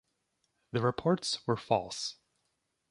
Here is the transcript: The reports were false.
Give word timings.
The 0.71 0.81
reports 0.81 1.45
were 1.45 1.55
false. 1.55 2.15